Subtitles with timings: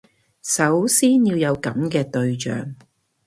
[0.41, 2.75] 首先要有噉嘅對象